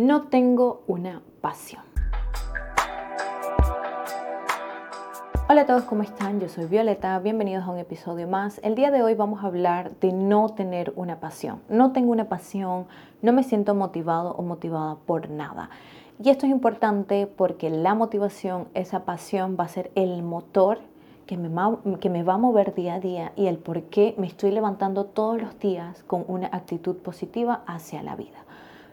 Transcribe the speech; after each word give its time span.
No 0.00 0.22
tengo 0.22 0.82
una 0.86 1.20
pasión. 1.42 1.82
Hola 5.46 5.60
a 5.60 5.66
todos, 5.66 5.82
¿cómo 5.82 6.02
están? 6.02 6.40
Yo 6.40 6.48
soy 6.48 6.64
Violeta, 6.64 7.18
bienvenidos 7.18 7.64
a 7.64 7.70
un 7.70 7.76
episodio 7.76 8.26
más. 8.26 8.62
El 8.64 8.76
día 8.76 8.90
de 8.90 9.02
hoy 9.02 9.12
vamos 9.12 9.44
a 9.44 9.48
hablar 9.48 9.94
de 10.00 10.14
no 10.14 10.48
tener 10.54 10.94
una 10.96 11.20
pasión. 11.20 11.60
No 11.68 11.92
tengo 11.92 12.12
una 12.12 12.30
pasión, 12.30 12.86
no 13.20 13.34
me 13.34 13.42
siento 13.42 13.74
motivado 13.74 14.32
o 14.32 14.42
motivada 14.42 14.96
por 15.04 15.28
nada. 15.28 15.68
Y 16.18 16.30
esto 16.30 16.46
es 16.46 16.52
importante 16.52 17.26
porque 17.26 17.68
la 17.68 17.94
motivación, 17.94 18.68
esa 18.72 19.04
pasión 19.04 19.58
va 19.60 19.64
a 19.64 19.68
ser 19.68 19.90
el 19.96 20.22
motor 20.22 20.78
que 21.26 21.36
me, 21.36 21.50
que 21.98 22.08
me 22.08 22.22
va 22.22 22.34
a 22.34 22.38
mover 22.38 22.74
día 22.74 22.94
a 22.94 23.00
día 23.00 23.32
y 23.36 23.48
el 23.48 23.58
por 23.58 23.82
qué 23.82 24.14
me 24.16 24.26
estoy 24.26 24.50
levantando 24.50 25.04
todos 25.04 25.42
los 25.42 25.58
días 25.58 26.02
con 26.04 26.24
una 26.26 26.46
actitud 26.46 26.96
positiva 26.96 27.64
hacia 27.66 28.02
la 28.02 28.16
vida. 28.16 28.46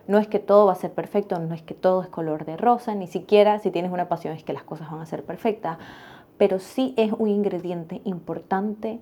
No 0.08 0.18
es 0.20 0.28
que 0.28 0.40
todo 0.40 0.66
va 0.66 0.74
a 0.74 0.76
ser 0.76 0.94
perfecto, 0.94 1.38
no 1.40 1.54
es 1.54 1.62
que 1.62 1.74
todo 1.74 2.02
es 2.02 2.08
color 2.08 2.46
de 2.46 2.58
rosa, 2.58 2.96
ni 2.96 3.08
siquiera 3.08 3.60
si 3.60 3.72
tienes 3.72 3.92
una 3.92 4.08
pasión 4.08 4.34
es 4.34 4.44
que 4.44 4.54
las 4.54 4.64
cosas 4.64 4.90
van 4.90 5.02
a 5.02 5.06
ser 5.06 5.24
perfectas 5.24 5.78
pero 6.38 6.60
sí 6.60 6.94
es 6.98 7.12
un 7.12 7.30
ingrediente 7.30 8.02
importante 8.06 9.00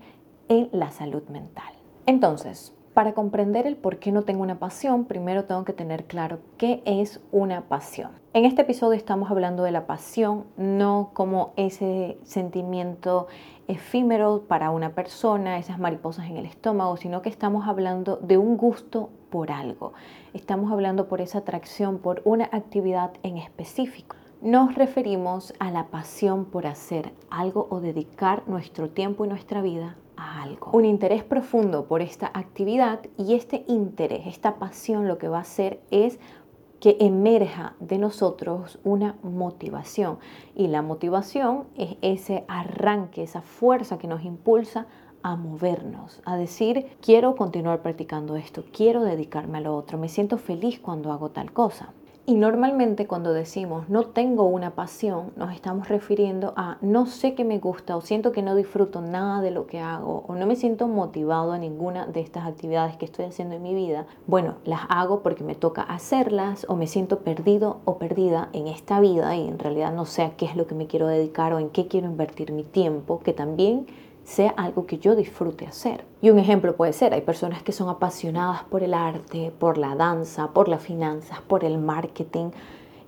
en 0.48 0.70
la 0.72 0.92
salud 0.92 1.24
mental. 1.30 1.74
Entonces, 2.06 2.74
para 2.94 3.14
comprender 3.14 3.68
el 3.68 3.76
por 3.76 4.00
qué 4.00 4.12
no 4.12 4.24
tengo 4.24 4.42
una 4.42 4.58
pasión, 4.58 5.06
primero 5.06 5.44
tengo 5.44 5.66
que 5.66 5.74
tener 5.74 6.06
claro 6.06 6.40
qué 6.58 6.82
es 6.86 7.20
una 7.32 7.62
pasión. 7.68 8.12
En 8.34 8.46
este 8.46 8.62
episodio 8.62 8.98
estamos 8.98 9.32
hablando 9.32 9.64
de 9.64 9.72
la 9.72 9.86
pasión, 9.86 10.46
no 10.56 11.12
como 11.14 11.54
ese 11.58 12.18
sentimiento 12.24 13.28
efímero 13.68 14.44
para 14.48 14.70
una 14.70 14.92
persona, 14.92 15.58
esas 15.58 15.80
mariposas 15.80 16.28
en 16.30 16.38
el 16.38 16.46
estómago, 16.46 16.96
sino 16.96 17.22
que 17.22 17.30
estamos 17.30 17.68
hablando 17.68 18.18
de 18.18 18.38
un 18.38 18.56
gusto 18.56 19.10
por 19.36 19.52
algo. 19.52 19.92
Estamos 20.34 20.72
hablando 20.72 21.10
por 21.10 21.20
esa 21.20 21.40
atracción, 21.40 21.98
por 21.98 22.22
una 22.24 22.46
actividad 22.54 23.12
en 23.22 23.36
específico 23.36 24.16
nos 24.42 24.76
referimos 24.76 25.54
a 25.60 25.72
la 25.72 25.88
pasión 25.88 26.46
por 26.46 26.68
hacer 26.68 27.12
algo 27.30 27.68
o 27.70 27.82
dedicar 27.82 28.48
nuestro 28.48 28.90
tiempo 28.90 29.26
y 29.26 29.28
nuestra 29.28 29.62
vida 29.62 29.98
a 30.16 30.44
algo. 30.44 30.70
Un 30.72 30.86
interés 30.86 31.24
profundo 31.24 31.86
por 31.86 32.02
esta 32.02 32.32
actividad 32.34 33.00
y 33.18 33.34
este 33.34 33.66
interés, 33.68 34.28
esta 34.28 34.56
pasión 34.56 35.08
lo 35.10 35.18
que 35.18 35.28
va 35.28 35.40
a 35.40 35.42
hacer 35.42 35.82
es 35.90 36.18
que 36.80 36.96
emerja 37.00 37.76
de 37.80 37.98
nosotros 37.98 38.80
una 38.84 39.16
motivación. 39.24 40.20
Y 40.54 40.68
la 40.68 40.82
motivación 40.82 41.66
es 41.76 41.98
ese 42.02 42.46
arranque, 42.48 43.24
esa 43.24 43.42
fuerza 43.42 43.98
que 43.98 44.08
nos 44.08 44.24
impulsa 44.24 44.86
a 45.26 45.36
movernos, 45.36 46.22
a 46.24 46.38
decir, 46.38 46.86
quiero 47.02 47.36
continuar 47.36 47.82
practicando 47.82 48.36
esto, 48.36 48.64
quiero 48.72 49.04
dedicarme 49.04 49.58
a 49.58 49.62
lo 49.62 49.76
otro, 49.76 49.98
me 49.98 50.08
siento 50.08 50.38
feliz 50.38 50.80
cuando 50.80 51.12
hago 51.12 51.30
tal 51.30 51.52
cosa. 51.52 51.90
Y 52.28 52.36
normalmente 52.36 53.08
cuando 53.08 53.34
decimos 53.34 53.90
no 53.90 54.04
tengo 54.06 54.46
una 54.46 54.76
pasión, 54.76 55.32
nos 55.36 55.52
estamos 55.52 55.90
refiriendo 55.90 56.54
a 56.56 56.78
no 56.82 57.08
sé 57.08 57.34
qué 57.34 57.44
me 57.44 57.58
gusta 57.58 57.98
o 57.98 58.02
siento 58.02 58.32
que 58.32 58.44
no 58.44 58.56
disfruto 58.56 59.02
nada 59.02 59.42
de 59.42 59.50
lo 59.50 59.66
que 59.66 59.80
hago 59.80 60.26
o 60.28 60.36
no 60.36 60.46
me 60.46 60.56
siento 60.56 60.88
motivado 60.88 61.54
a 61.54 61.58
ninguna 61.58 62.06
de 62.06 62.22
estas 62.22 62.46
actividades 62.46 62.96
que 62.98 63.06
estoy 63.06 63.26
haciendo 63.26 63.56
en 63.56 63.64
mi 63.64 63.74
vida. 63.74 64.06
Bueno, 64.28 64.56
las 64.64 64.82
hago 64.90 65.22
porque 65.22 65.44
me 65.44 65.56
toca 65.56 65.82
hacerlas 65.82 66.68
o 66.70 66.76
me 66.76 66.86
siento 66.86 67.22
perdido 67.22 67.80
o 67.86 67.98
perdida 67.98 68.50
en 68.54 68.68
esta 68.68 69.00
vida 69.00 69.36
y 69.36 69.48
en 69.48 69.58
realidad 69.58 69.92
no 69.92 70.06
sé 70.06 70.22
a 70.22 70.36
qué 70.36 70.46
es 70.46 70.56
lo 70.56 70.68
que 70.68 70.76
me 70.76 70.86
quiero 70.86 71.08
dedicar 71.08 71.52
o 71.54 71.60
en 71.60 71.72
qué 71.72 71.88
quiero 71.88 72.06
invertir 72.06 72.52
mi 72.52 72.64
tiempo, 72.64 73.20
que 73.20 73.34
también 73.34 73.88
sea 74.26 74.50
algo 74.58 74.86
que 74.86 74.98
yo 74.98 75.16
disfrute 75.16 75.68
hacer. 75.68 76.04
Y 76.22 76.32
un 76.32 76.40
ejemplo 76.40 76.76
puede 76.76 76.92
ser, 76.92 77.14
hay 77.14 77.22
personas 77.22 77.64
que 77.64 77.72
son 77.72 77.88
apasionadas 77.88 78.64
por 78.64 78.84
el 78.84 78.94
arte, 78.94 79.54
por 79.58 79.78
la 79.78 79.96
danza, 79.96 80.52
por 80.52 80.68
las 80.68 80.82
finanzas, 80.82 81.40
por 81.42 81.64
el 81.64 81.78
marketing, 81.78 82.50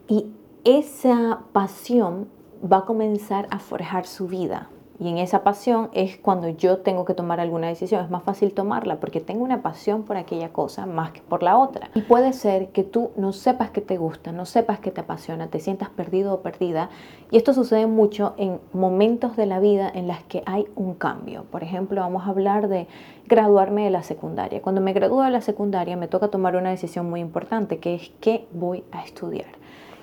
y 0.07 0.27
esa 0.63 1.41
pasión 1.51 2.29
va 2.61 2.77
a 2.77 2.85
comenzar 2.85 3.47
a 3.51 3.59
forjar 3.59 4.05
su 4.05 4.27
vida. 4.27 4.69
Y 4.99 5.09
en 5.09 5.19
esa 5.19 5.43
pasión 5.43 5.89
es 5.93 6.17
cuando 6.17 6.49
yo 6.49 6.79
tengo 6.79 7.05
que 7.05 7.13
tomar 7.13 7.39
alguna 7.39 7.67
decisión. 7.67 8.03
Es 8.03 8.09
más 8.09 8.23
fácil 8.23 8.53
tomarla 8.53 8.99
porque 8.99 9.21
tengo 9.21 9.43
una 9.43 9.61
pasión 9.61 10.03
por 10.03 10.17
aquella 10.17 10.49
cosa 10.49 10.87
más 10.87 11.11
que 11.11 11.21
por 11.21 11.43
la 11.43 11.57
otra. 11.57 11.91
Y 11.93 12.01
puede 12.01 12.33
ser 12.33 12.69
que 12.69 12.83
tú 12.83 13.11
no 13.15 13.31
sepas 13.31 13.69
que 13.69 13.81
te 13.81 13.97
gusta, 13.97 14.31
no 14.31 14.45
sepas 14.45 14.79
que 14.79 14.89
te 14.89 15.01
apasiona, 15.01 15.47
te 15.47 15.59
sientas 15.59 15.89
perdido 15.89 16.33
o 16.33 16.41
perdida. 16.41 16.89
Y 17.29 17.37
esto 17.37 17.53
sucede 17.53 17.85
mucho 17.85 18.33
en 18.37 18.59
momentos 18.73 19.35
de 19.35 19.45
la 19.45 19.59
vida 19.59 19.91
en 19.93 20.07
las 20.07 20.23
que 20.23 20.41
hay 20.47 20.65
un 20.75 20.95
cambio. 20.95 21.43
Por 21.51 21.61
ejemplo, 21.61 22.01
vamos 22.01 22.25
a 22.25 22.29
hablar 22.29 22.67
de 22.67 22.87
graduarme 23.27 23.83
de 23.83 23.91
la 23.91 24.01
secundaria. 24.01 24.63
Cuando 24.63 24.81
me 24.81 24.93
gradúo 24.93 25.21
de 25.21 25.29
la 25.29 25.41
secundaria 25.41 25.95
me 25.95 26.07
toca 26.07 26.29
tomar 26.29 26.55
una 26.55 26.71
decisión 26.71 27.07
muy 27.07 27.19
importante 27.19 27.77
que 27.77 27.93
es 27.93 28.11
qué 28.19 28.47
voy 28.51 28.83
a 28.91 29.03
estudiar. 29.03 29.51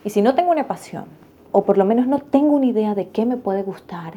Y 0.04 0.10
si 0.10 0.22
no 0.22 0.36
tengo 0.36 0.52
una 0.52 0.68
pasión, 0.68 1.06
o 1.50 1.64
por 1.64 1.78
lo 1.78 1.84
menos 1.84 2.06
no 2.06 2.20
tengo 2.20 2.54
una 2.54 2.66
idea 2.66 2.94
de 2.94 3.08
qué 3.08 3.26
me 3.26 3.36
puede 3.36 3.62
gustar, 3.62 4.14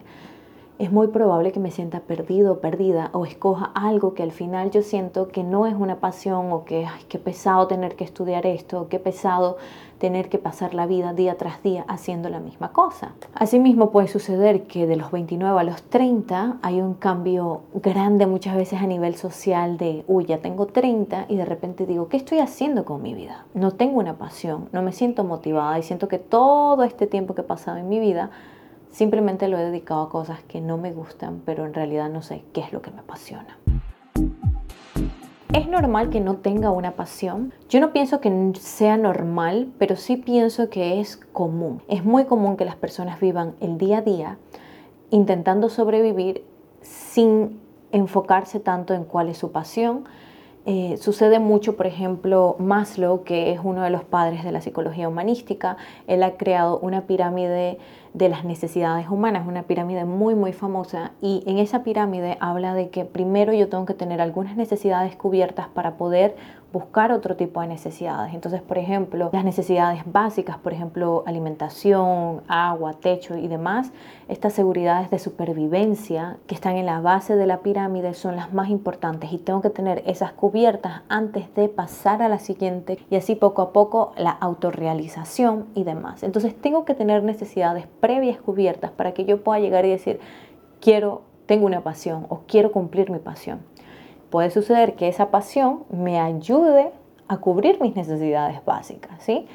es 0.79 0.91
muy 0.91 1.07
probable 1.07 1.51
que 1.51 1.59
me 1.59 1.71
sienta 1.71 2.01
perdido 2.01 2.59
perdida 2.59 3.09
o 3.13 3.25
escoja 3.25 3.71
algo 3.73 4.13
que 4.13 4.23
al 4.23 4.31
final 4.31 4.69
yo 4.69 4.83
siento 4.83 5.27
que 5.29 5.43
no 5.43 5.65
es 5.65 5.73
una 5.73 5.95
pasión 5.95 6.51
o 6.51 6.65
que, 6.65 6.85
ay, 6.85 7.01
qué 7.09 7.17
pesado 7.17 7.67
tener 7.67 7.95
que 7.95 8.03
estudiar 8.03 8.45
esto, 8.45 8.81
o 8.81 8.87
qué 8.87 8.99
pesado 8.99 9.57
tener 9.97 10.29
que 10.29 10.37
pasar 10.37 10.75
la 10.75 10.85
vida 10.85 11.13
día 11.13 11.37
tras 11.37 11.63
día 11.63 11.83
haciendo 11.87 12.29
la 12.29 12.39
misma 12.39 12.71
cosa. 12.71 13.13
Asimismo 13.33 13.89
puede 13.89 14.07
suceder 14.07 14.63
que 14.67 14.85
de 14.85 14.95
los 14.95 15.11
29 15.11 15.59
a 15.59 15.63
los 15.63 15.81
30 15.81 16.57
hay 16.61 16.81
un 16.81 16.93
cambio 16.93 17.61
grande 17.73 18.27
muchas 18.27 18.55
veces 18.55 18.79
a 18.79 18.85
nivel 18.85 19.15
social 19.15 19.77
de, 19.77 20.03
uy, 20.07 20.25
ya 20.25 20.37
tengo 20.37 20.67
30 20.67 21.25
y 21.29 21.35
de 21.37 21.45
repente 21.45 21.87
digo, 21.87 22.09
¿qué 22.09 22.17
estoy 22.17 22.37
haciendo 22.37 22.85
con 22.85 23.01
mi 23.01 23.15
vida? 23.15 23.45
No 23.55 23.71
tengo 23.71 23.99
una 23.99 24.17
pasión, 24.17 24.69
no 24.71 24.83
me 24.83 24.91
siento 24.91 25.23
motivada 25.23 25.79
y 25.79 25.83
siento 25.83 26.07
que 26.07 26.19
todo 26.19 26.83
este 26.83 27.07
tiempo 27.07 27.33
que 27.33 27.41
he 27.41 27.45
pasado 27.45 27.77
en 27.77 27.89
mi 27.89 27.99
vida 27.99 28.29
Simplemente 28.91 29.47
lo 29.47 29.57
he 29.57 29.65
dedicado 29.65 30.01
a 30.01 30.09
cosas 30.09 30.41
que 30.43 30.61
no 30.61 30.77
me 30.77 30.91
gustan, 30.91 31.41
pero 31.45 31.65
en 31.65 31.73
realidad 31.73 32.09
no 32.09 32.21
sé 32.21 32.43
qué 32.53 32.61
es 32.61 32.73
lo 32.73 32.81
que 32.81 32.91
me 32.91 32.99
apasiona. 32.99 33.57
¿Es 35.53 35.67
normal 35.67 36.09
que 36.09 36.19
no 36.19 36.35
tenga 36.35 36.71
una 36.71 36.91
pasión? 36.91 37.53
Yo 37.69 37.79
no 37.79 37.91
pienso 37.91 38.19
que 38.19 38.51
sea 38.59 38.97
normal, 38.97 39.69
pero 39.79 39.95
sí 39.95 40.17
pienso 40.17 40.69
que 40.69 40.99
es 40.99 41.17
común. 41.17 41.81
Es 41.87 42.03
muy 42.03 42.25
común 42.25 42.57
que 42.57 42.65
las 42.65 42.75
personas 42.75 43.19
vivan 43.19 43.55
el 43.59 43.77
día 43.77 43.99
a 43.99 44.01
día 44.01 44.37
intentando 45.09 45.69
sobrevivir 45.69 46.43
sin 46.81 47.59
enfocarse 47.91 48.59
tanto 48.59 48.93
en 48.93 49.03
cuál 49.03 49.29
es 49.29 49.37
su 49.37 49.51
pasión. 49.51 50.05
Eh, 50.65 50.97
sucede 50.97 51.39
mucho, 51.39 51.77
por 51.77 51.87
ejemplo, 51.87 52.57
Maslow, 52.59 53.23
que 53.23 53.53
es 53.53 53.59
uno 53.63 53.83
de 53.83 53.89
los 53.89 54.03
padres 54.03 54.43
de 54.43 54.51
la 54.51 54.59
psicología 54.59 55.07
humanística, 55.07 55.77
él 56.07 56.23
ha 56.23 56.35
creado 56.35 56.77
una 56.79 57.07
pirámide 57.07 57.77
de 58.17 58.29
las 58.29 58.43
necesidades 58.43 59.07
humanas, 59.09 59.47
una 59.47 59.63
pirámide 59.63 60.03
muy 60.03 60.33
muy 60.33 60.51
famosa 60.51 61.11
y 61.21 61.43
en 61.45 61.59
esa 61.59 61.83
pirámide 61.83 62.37
habla 62.39 62.73
de 62.73 62.89
que 62.89 63.05
primero 63.05 63.53
yo 63.53 63.69
tengo 63.69 63.85
que 63.85 63.93
tener 63.93 64.21
algunas 64.21 64.57
necesidades 64.57 65.15
cubiertas 65.15 65.67
para 65.67 65.97
poder 65.97 66.35
buscar 66.73 67.11
otro 67.11 67.35
tipo 67.35 67.61
de 67.61 67.67
necesidades. 67.67 68.33
Entonces, 68.33 68.61
por 68.61 68.77
ejemplo, 68.77 69.29
las 69.31 69.45
necesidades 69.45 70.01
básicas, 70.05 70.57
por 70.57 70.73
ejemplo, 70.73 71.23
alimentación, 71.25 72.41
agua, 72.47 72.93
techo 72.93 73.37
y 73.37 73.47
demás, 73.47 73.91
estas 74.27 74.53
seguridades 74.53 75.09
de 75.09 75.19
supervivencia 75.19 76.37
que 76.45 76.55
están 76.55 76.75
en 76.75 76.85
la 76.85 76.99
base 76.99 77.35
de 77.35 77.47
la 77.47 77.59
pirámide 77.59 78.13
son 78.13 78.35
las 78.35 78.53
más 78.53 78.69
importantes 78.69 79.31
y 79.31 79.37
tengo 79.37 79.61
que 79.61 79.69
tener 79.69 80.03
esas 80.05 80.33
cubiertas 80.33 81.01
antes 81.07 81.53
de 81.55 81.69
pasar 81.69 82.21
a 82.21 82.29
la 82.29 82.39
siguiente 82.39 82.99
y 83.09 83.15
así 83.15 83.35
poco 83.35 83.61
a 83.61 83.71
poco 83.71 84.11
la 84.17 84.31
autorrealización 84.31 85.67
y 85.73 85.83
demás. 85.83 86.23
Entonces, 86.23 86.55
tengo 86.59 86.83
que 86.83 86.93
tener 86.93 87.23
necesidades 87.23 87.87
previas 88.07 88.39
cubiertas 88.39 88.91
para 88.91 89.13
que 89.13 89.25
yo 89.25 89.43
pueda 89.43 89.59
llegar 89.59 89.85
y 89.85 89.89
decir, 89.89 90.19
quiero, 90.79 91.23
tengo 91.45 91.65
una 91.65 91.81
pasión 91.81 92.25
o 92.29 92.43
quiero 92.47 92.71
cumplir 92.71 93.11
mi 93.11 93.19
pasión 93.19 93.59
puede 94.29 94.51
suceder 94.51 94.95
que 94.95 95.07
esa 95.07 95.31
pasión 95.31 95.83
me 95.89 96.19
ayude 96.19 96.91
a 97.27 97.37
cubrir 97.37 97.81
mis 97.81 97.95
necesidades 97.95 98.63
básicas, 98.65 99.21
¿sí? 99.23 99.45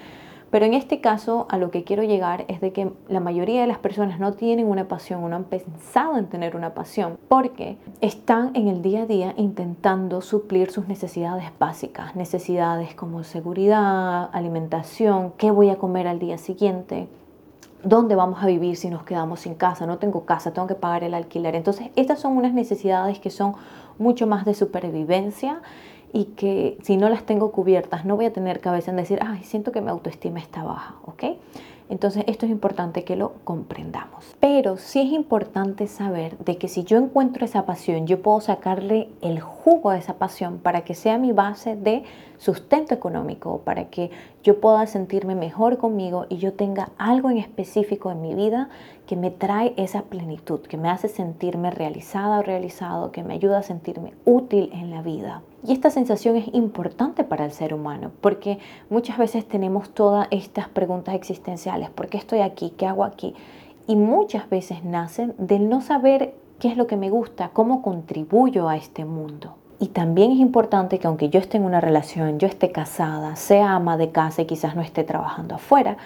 Pero 0.50 0.66
en 0.66 0.74
este 0.74 1.00
caso 1.00 1.46
a 1.48 1.56
lo 1.56 1.70
que 1.70 1.82
quiero 1.82 2.02
llegar 2.02 2.44
es 2.48 2.60
de 2.60 2.72
que 2.74 2.92
la 3.08 3.20
mayoría 3.20 3.62
de 3.62 3.66
las 3.66 3.78
personas 3.78 4.20
no 4.20 4.34
tienen 4.34 4.66
una 4.66 4.86
pasión 4.86 5.24
o 5.24 5.28
no 5.30 5.36
han 5.36 5.44
pensado 5.44 6.18
en 6.18 6.26
tener 6.26 6.56
una 6.56 6.74
pasión 6.74 7.16
porque 7.28 7.78
están 8.02 8.50
en 8.54 8.68
el 8.68 8.82
día 8.82 9.04
a 9.04 9.06
día 9.06 9.32
intentando 9.38 10.20
suplir 10.20 10.70
sus 10.70 10.88
necesidades 10.88 11.46
básicas, 11.58 12.16
necesidades 12.16 12.94
como 12.94 13.24
seguridad, 13.24 14.28
alimentación, 14.34 15.32
qué 15.38 15.50
voy 15.50 15.70
a 15.70 15.76
comer 15.76 16.06
al 16.06 16.18
día 16.18 16.36
siguiente, 16.36 17.08
dónde 17.84 18.14
vamos 18.14 18.42
a 18.42 18.46
vivir 18.46 18.76
si 18.76 18.90
nos 18.90 19.04
quedamos 19.04 19.40
sin 19.40 19.54
casa, 19.54 19.86
no 19.86 19.98
tengo 19.98 20.24
casa, 20.24 20.52
tengo 20.52 20.68
que 20.68 20.74
pagar 20.74 21.04
el 21.04 21.14
alquiler. 21.14 21.54
Entonces, 21.54 21.88
estas 21.96 22.20
son 22.20 22.36
unas 22.36 22.52
necesidades 22.52 23.18
que 23.18 23.30
son 23.30 23.54
mucho 23.98 24.26
más 24.26 24.44
de 24.44 24.54
supervivencia 24.54 25.60
y 26.12 26.24
que 26.24 26.78
si 26.82 26.96
no 26.96 27.08
las 27.08 27.24
tengo 27.24 27.52
cubiertas 27.52 28.04
no 28.04 28.16
voy 28.16 28.26
a 28.26 28.32
tener 28.32 28.60
cabeza 28.60 28.90
en 28.90 28.98
decir, 28.98 29.18
ay, 29.22 29.42
siento 29.44 29.72
que 29.72 29.80
mi 29.80 29.88
autoestima 29.88 30.38
está 30.38 30.62
baja, 30.62 30.96
¿ok? 31.06 31.24
Entonces 31.88 32.24
esto 32.26 32.46
es 32.46 32.52
importante 32.52 33.04
que 33.04 33.16
lo 33.16 33.34
comprendamos. 33.44 34.34
Pero 34.40 34.78
sí 34.78 35.00
es 35.00 35.12
importante 35.12 35.86
saber 35.88 36.38
de 36.38 36.56
que 36.56 36.68
si 36.68 36.84
yo 36.84 36.96
encuentro 36.96 37.44
esa 37.44 37.66
pasión, 37.66 38.06
yo 38.06 38.22
puedo 38.22 38.40
sacarle 38.40 39.10
el 39.20 39.40
jugo 39.40 39.90
a 39.90 39.98
esa 39.98 40.14
pasión 40.14 40.58
para 40.58 40.82
que 40.82 40.94
sea 40.94 41.18
mi 41.18 41.32
base 41.32 41.76
de 41.76 42.04
sustento 42.42 42.92
económico, 42.92 43.60
para 43.64 43.84
que 43.84 44.10
yo 44.42 44.60
pueda 44.60 44.84
sentirme 44.88 45.36
mejor 45.36 45.78
conmigo 45.78 46.26
y 46.28 46.38
yo 46.38 46.54
tenga 46.54 46.90
algo 46.98 47.30
en 47.30 47.38
específico 47.38 48.10
en 48.10 48.20
mi 48.20 48.34
vida 48.34 48.68
que 49.06 49.14
me 49.14 49.30
trae 49.30 49.74
esa 49.76 50.02
plenitud, 50.02 50.58
que 50.58 50.76
me 50.76 50.88
hace 50.88 51.06
sentirme 51.06 51.70
realizada 51.70 52.40
o 52.40 52.42
realizado, 52.42 53.12
que 53.12 53.22
me 53.22 53.34
ayuda 53.34 53.58
a 53.58 53.62
sentirme 53.62 54.14
útil 54.24 54.70
en 54.72 54.90
la 54.90 55.02
vida. 55.02 55.42
Y 55.64 55.72
esta 55.72 55.90
sensación 55.90 56.34
es 56.34 56.52
importante 56.52 57.22
para 57.22 57.44
el 57.44 57.52
ser 57.52 57.74
humano, 57.74 58.10
porque 58.20 58.58
muchas 58.90 59.18
veces 59.18 59.46
tenemos 59.46 59.90
todas 59.90 60.26
estas 60.32 60.68
preguntas 60.68 61.14
existenciales, 61.14 61.90
¿por 61.90 62.08
qué 62.08 62.18
estoy 62.18 62.40
aquí? 62.40 62.70
¿Qué 62.76 62.86
hago 62.86 63.04
aquí? 63.04 63.36
Y 63.86 63.94
muchas 63.94 64.50
veces 64.50 64.82
nacen 64.82 65.32
del 65.38 65.68
no 65.68 65.80
saber 65.80 66.34
qué 66.58 66.66
es 66.66 66.76
lo 66.76 66.88
que 66.88 66.96
me 66.96 67.10
gusta, 67.10 67.50
cómo 67.52 67.82
contribuyo 67.82 68.68
a 68.68 68.76
este 68.76 69.04
mundo. 69.04 69.61
Y 69.82 69.88
también 69.88 70.30
es 70.30 70.38
importante 70.38 71.00
que 71.00 71.08
aunque 71.08 71.28
yo 71.28 71.40
esté 71.40 71.56
en 71.56 71.64
una 71.64 71.80
relación, 71.80 72.38
yo 72.38 72.46
esté 72.46 72.70
casada, 72.70 73.34
sea 73.34 73.74
ama 73.74 73.96
de 73.96 74.10
casa 74.12 74.42
y 74.42 74.44
quizás 74.44 74.76
no 74.76 74.80
esté 74.80 75.02
trabajando 75.02 75.56
afuera, 75.56 75.96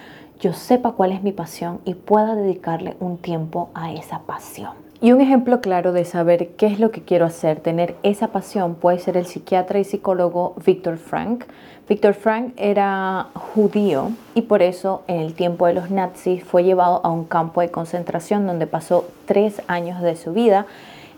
yo 0.40 0.54
sepa 0.54 0.92
cuál 0.92 1.12
es 1.12 1.22
mi 1.22 1.30
pasión 1.30 1.80
y 1.84 1.92
pueda 1.92 2.34
dedicarle 2.34 2.96
un 3.00 3.18
tiempo 3.18 3.68
a 3.74 3.92
esa 3.92 4.20
pasión. 4.20 4.70
Y 5.02 5.12
un 5.12 5.20
ejemplo 5.20 5.60
claro 5.60 5.92
de 5.92 6.06
saber 6.06 6.52
qué 6.56 6.68
es 6.68 6.80
lo 6.80 6.90
que 6.90 7.02
quiero 7.02 7.26
hacer, 7.26 7.60
tener 7.60 7.96
esa 8.02 8.28
pasión, 8.28 8.76
puede 8.76 8.98
ser 8.98 9.18
el 9.18 9.26
psiquiatra 9.26 9.78
y 9.78 9.84
psicólogo 9.84 10.54
Viktor 10.64 10.96
Frank. 10.96 11.44
Viktor 11.86 12.14
Frank 12.14 12.54
era 12.56 13.26
judío 13.34 14.10
y 14.34 14.40
por 14.40 14.62
eso 14.62 15.02
en 15.06 15.20
el 15.20 15.34
tiempo 15.34 15.66
de 15.66 15.74
los 15.74 15.90
nazis 15.90 16.42
fue 16.42 16.64
llevado 16.64 17.02
a 17.04 17.10
un 17.10 17.26
campo 17.26 17.60
de 17.60 17.70
concentración 17.70 18.46
donde 18.46 18.66
pasó 18.66 19.04
tres 19.26 19.60
años 19.68 20.00
de 20.00 20.16
su 20.16 20.32
vida 20.32 20.64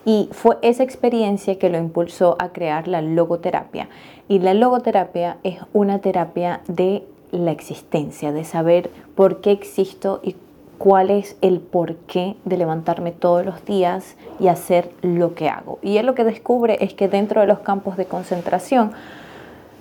y 0.05 0.29
fue 0.33 0.59
esa 0.63 0.83
experiencia 0.83 1.59
que 1.59 1.69
lo 1.69 1.79
impulsó 1.79 2.37
a 2.39 2.51
crear 2.51 2.89
la 2.89 3.03
logoterapia. 3.03 3.89
Y 4.29 4.39
la 4.39 4.55
logoterapia 4.55 5.39
es 5.43 5.59
una 5.73 6.01
terapia 6.01 6.61
de 6.67 7.05
la 7.31 7.51
existencia, 7.51 8.33
de 8.33 8.45
saber 8.45 8.91
por 9.15 9.41
qué 9.41 9.51
existo 9.51 10.21
y 10.23 10.37
cuál 10.79 11.11
es 11.11 11.37
el 11.41 11.61
porqué 11.61 12.37
de 12.45 12.57
levantarme 12.57 13.13
todos 13.13 13.45
los 13.45 13.65
días 13.65 14.17
y 14.39 14.47
hacer 14.49 14.91
lo 15.03 15.35
que 15.35 15.49
hago. 15.49 15.79
Y 15.83 15.99
él 15.99 16.07
lo 16.07 16.15
que 16.15 16.25
descubre 16.25 16.79
es 16.81 16.95
que 16.95 17.09
dentro 17.09 17.41
de 17.41 17.47
los 17.47 17.59
campos 17.59 17.97
de 17.97 18.07
concentración, 18.07 18.93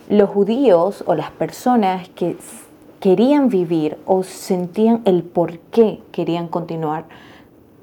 los 0.09 0.29
judíos 0.29 1.03
o 1.05 1.15
las 1.15 1.31
personas 1.31 2.09
que 2.09 2.37
querían 2.99 3.49
vivir 3.49 3.97
o 4.05 4.23
sentían 4.23 5.01
el 5.05 5.23
por 5.23 5.59
qué 5.59 6.01
querían 6.11 6.47
continuar 6.47 7.05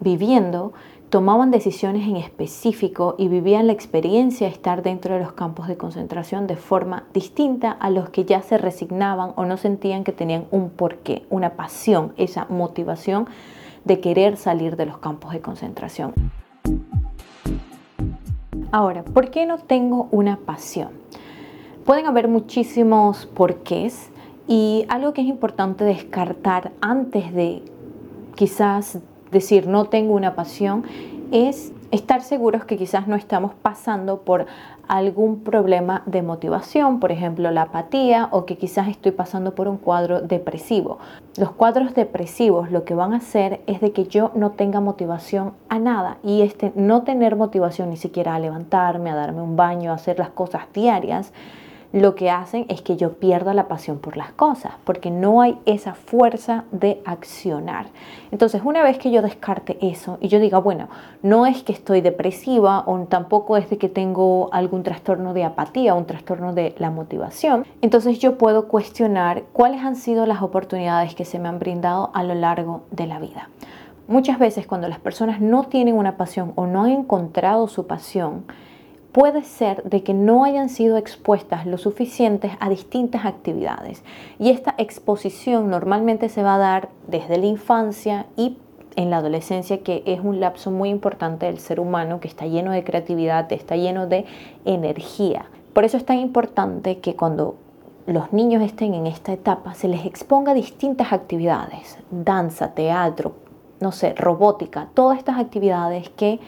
viviendo, 0.00 0.72
tomaban 1.14 1.52
decisiones 1.52 2.08
en 2.08 2.16
específico 2.16 3.14
y 3.18 3.28
vivían 3.28 3.68
la 3.68 3.72
experiencia 3.72 4.48
de 4.48 4.52
estar 4.52 4.82
dentro 4.82 5.14
de 5.14 5.20
los 5.20 5.30
campos 5.30 5.68
de 5.68 5.76
concentración 5.76 6.48
de 6.48 6.56
forma 6.56 7.04
distinta 7.14 7.70
a 7.70 7.88
los 7.88 8.08
que 8.10 8.24
ya 8.24 8.42
se 8.42 8.58
resignaban 8.58 9.30
o 9.36 9.44
no 9.44 9.56
sentían 9.56 10.02
que 10.02 10.10
tenían 10.10 10.46
un 10.50 10.70
porqué, 10.70 11.24
una 11.30 11.50
pasión, 11.50 12.14
esa 12.16 12.46
motivación 12.46 13.28
de 13.84 14.00
querer 14.00 14.36
salir 14.36 14.74
de 14.74 14.86
los 14.86 14.98
campos 14.98 15.32
de 15.32 15.40
concentración. 15.40 16.14
Ahora, 18.72 19.04
¿por 19.04 19.30
qué 19.30 19.46
no 19.46 19.58
tengo 19.58 20.08
una 20.10 20.38
pasión? 20.38 20.88
Pueden 21.84 22.06
haber 22.06 22.26
muchísimos 22.26 23.26
porqués 23.26 24.10
y 24.48 24.84
algo 24.88 25.12
que 25.12 25.20
es 25.20 25.28
importante 25.28 25.84
descartar 25.84 26.72
antes 26.80 27.32
de 27.32 27.62
quizás 28.34 28.98
decir 29.34 29.66
no 29.66 29.84
tengo 29.84 30.14
una 30.14 30.34
pasión, 30.34 30.84
es 31.30 31.72
estar 31.90 32.22
seguros 32.22 32.64
que 32.64 32.76
quizás 32.76 33.06
no 33.06 33.16
estamos 33.16 33.52
pasando 33.54 34.20
por 34.20 34.46
algún 34.88 35.40
problema 35.40 36.02
de 36.06 36.22
motivación, 36.22 37.00
por 37.00 37.12
ejemplo 37.12 37.50
la 37.50 37.62
apatía 37.62 38.28
o 38.32 38.44
que 38.46 38.56
quizás 38.56 38.88
estoy 38.88 39.12
pasando 39.12 39.54
por 39.54 39.68
un 39.68 39.76
cuadro 39.76 40.20
depresivo. 40.20 40.98
Los 41.36 41.52
cuadros 41.52 41.94
depresivos 41.94 42.70
lo 42.70 42.84
que 42.84 42.94
van 42.94 43.12
a 43.12 43.18
hacer 43.18 43.60
es 43.66 43.80
de 43.80 43.92
que 43.92 44.04
yo 44.04 44.30
no 44.34 44.50
tenga 44.50 44.80
motivación 44.80 45.52
a 45.68 45.78
nada 45.78 46.18
y 46.22 46.42
este 46.42 46.72
no 46.74 47.02
tener 47.02 47.36
motivación 47.36 47.90
ni 47.90 47.96
siquiera 47.96 48.34
a 48.34 48.40
levantarme, 48.40 49.10
a 49.10 49.14
darme 49.14 49.42
un 49.42 49.56
baño, 49.56 49.90
a 49.90 49.94
hacer 49.94 50.18
las 50.18 50.30
cosas 50.30 50.64
diarias, 50.72 51.32
lo 51.94 52.16
que 52.16 52.28
hacen 52.28 52.66
es 52.68 52.82
que 52.82 52.96
yo 52.96 53.12
pierda 53.12 53.54
la 53.54 53.68
pasión 53.68 54.00
por 54.00 54.16
las 54.16 54.32
cosas, 54.32 54.72
porque 54.82 55.12
no 55.12 55.40
hay 55.40 55.56
esa 55.64 55.94
fuerza 55.94 56.64
de 56.72 57.00
accionar. 57.04 57.86
Entonces, 58.32 58.62
una 58.64 58.82
vez 58.82 58.98
que 58.98 59.12
yo 59.12 59.22
descarte 59.22 59.78
eso 59.80 60.18
y 60.20 60.26
yo 60.26 60.40
diga, 60.40 60.58
bueno, 60.58 60.88
no 61.22 61.46
es 61.46 61.62
que 61.62 61.72
estoy 61.72 62.00
depresiva 62.00 62.82
o 62.86 62.98
tampoco 63.04 63.56
es 63.56 63.70
de 63.70 63.78
que 63.78 63.88
tengo 63.88 64.48
algún 64.52 64.82
trastorno 64.82 65.34
de 65.34 65.44
apatía 65.44 65.94
o 65.94 65.98
un 65.98 66.06
trastorno 66.06 66.52
de 66.52 66.74
la 66.78 66.90
motivación, 66.90 67.64
entonces 67.80 68.18
yo 68.18 68.38
puedo 68.38 68.66
cuestionar 68.66 69.44
cuáles 69.52 69.82
han 69.82 69.94
sido 69.94 70.26
las 70.26 70.42
oportunidades 70.42 71.14
que 71.14 71.24
se 71.24 71.38
me 71.38 71.46
han 71.46 71.60
brindado 71.60 72.10
a 72.12 72.24
lo 72.24 72.34
largo 72.34 72.82
de 72.90 73.06
la 73.06 73.20
vida. 73.20 73.50
Muchas 74.08 74.40
veces 74.40 74.66
cuando 74.66 74.88
las 74.88 74.98
personas 74.98 75.40
no 75.40 75.62
tienen 75.62 75.94
una 75.94 76.16
pasión 76.16 76.54
o 76.56 76.66
no 76.66 76.82
han 76.82 76.90
encontrado 76.90 77.68
su 77.68 77.86
pasión, 77.86 78.44
puede 79.14 79.44
ser 79.44 79.84
de 79.84 80.02
que 80.02 80.12
no 80.12 80.42
hayan 80.42 80.68
sido 80.68 80.96
expuestas 80.96 81.66
lo 81.66 81.78
suficientes 81.78 82.50
a 82.58 82.68
distintas 82.68 83.24
actividades. 83.24 84.02
Y 84.40 84.50
esta 84.50 84.74
exposición 84.76 85.70
normalmente 85.70 86.28
se 86.28 86.42
va 86.42 86.56
a 86.56 86.58
dar 86.58 86.88
desde 87.06 87.38
la 87.38 87.46
infancia 87.46 88.26
y 88.36 88.58
en 88.96 89.10
la 89.10 89.18
adolescencia, 89.18 89.84
que 89.84 90.02
es 90.04 90.18
un 90.18 90.40
lapso 90.40 90.72
muy 90.72 90.88
importante 90.88 91.46
del 91.46 91.60
ser 91.60 91.78
humano, 91.78 92.18
que 92.18 92.26
está 92.26 92.46
lleno 92.46 92.72
de 92.72 92.82
creatividad, 92.82 93.52
está 93.52 93.76
lleno 93.76 94.08
de 94.08 94.24
energía. 94.64 95.46
Por 95.74 95.84
eso 95.84 95.96
es 95.96 96.04
tan 96.04 96.18
importante 96.18 96.98
que 96.98 97.14
cuando 97.14 97.54
los 98.06 98.32
niños 98.32 98.64
estén 98.64 98.94
en 98.94 99.06
esta 99.06 99.32
etapa 99.32 99.74
se 99.74 99.86
les 99.86 100.04
exponga 100.06 100.54
distintas 100.54 101.12
actividades, 101.12 101.98
danza, 102.10 102.74
teatro, 102.74 103.36
no 103.78 103.92
sé, 103.92 104.12
robótica, 104.14 104.88
todas 104.92 105.18
estas 105.18 105.38
actividades 105.38 106.08
que 106.08 106.40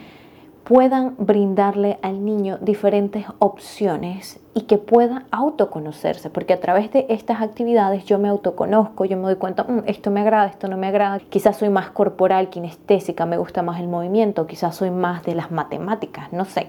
puedan 0.67 1.15
brindarle 1.17 1.97
al 2.01 2.25
niño 2.25 2.57
diferentes 2.59 3.25
opciones 3.39 4.37
y 4.53 4.63
que 4.63 4.77
pueda 4.77 5.23
autoconocerse, 5.31 6.29
porque 6.29 6.51
a 6.51 6.59
través 6.59 6.91
de 6.91 7.05
estas 7.07 7.41
actividades 7.41 8.03
yo 8.03 8.19
me 8.19 8.27
autoconozco, 8.27 9.05
yo 9.05 9.15
me 9.15 9.23
doy 9.23 9.37
cuenta, 9.37 9.63
mm, 9.63 9.83
esto 9.85 10.11
me 10.11 10.19
agrada, 10.19 10.47
esto 10.47 10.67
no 10.67 10.75
me 10.75 10.87
agrada, 10.87 11.19
quizás 11.19 11.55
soy 11.55 11.69
más 11.69 11.91
corporal, 11.91 12.49
kinestésica, 12.49 13.25
me 13.25 13.37
gusta 13.37 13.61
más 13.61 13.79
el 13.79 13.87
movimiento, 13.87 14.45
quizás 14.45 14.75
soy 14.75 14.91
más 14.91 15.23
de 15.23 15.35
las 15.35 15.51
matemáticas, 15.51 16.33
no 16.33 16.43
sé. 16.43 16.67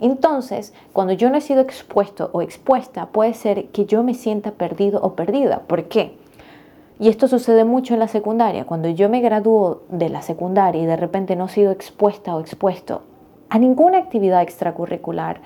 Entonces, 0.00 0.72
cuando 0.92 1.12
yo 1.12 1.28
no 1.28 1.38
he 1.38 1.40
sido 1.40 1.60
expuesto 1.60 2.30
o 2.32 2.40
expuesta, 2.40 3.06
puede 3.06 3.34
ser 3.34 3.66
que 3.70 3.84
yo 3.84 4.04
me 4.04 4.14
sienta 4.14 4.52
perdido 4.52 5.00
o 5.02 5.14
perdida. 5.14 5.62
¿Por 5.66 5.86
qué? 5.88 6.16
Y 7.00 7.08
esto 7.08 7.26
sucede 7.26 7.64
mucho 7.64 7.94
en 7.94 8.00
la 8.00 8.06
secundaria. 8.06 8.64
Cuando 8.64 8.88
yo 8.88 9.08
me 9.08 9.20
gradúo 9.20 9.82
de 9.88 10.08
la 10.08 10.22
secundaria 10.22 10.82
y 10.82 10.86
de 10.86 10.96
repente 10.96 11.34
no 11.34 11.46
he 11.46 11.48
sido 11.48 11.72
expuesta 11.72 12.36
o 12.36 12.40
expuesto 12.40 13.02
a 13.50 13.58
ninguna 13.58 13.98
actividad 13.98 14.42
extracurricular, 14.42 15.40